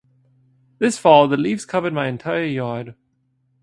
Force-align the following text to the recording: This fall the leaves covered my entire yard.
This 0.79 0.97
fall 0.97 1.27
the 1.27 1.37
leaves 1.37 1.63
covered 1.63 1.93
my 1.93 2.07
entire 2.07 2.43
yard. 2.45 2.95